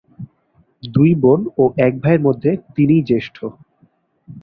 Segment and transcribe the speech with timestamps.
[0.83, 3.37] দুই বোন ও এক ভাইয়ের মধ্যে তিনি ই জ্যেষ্ঠ।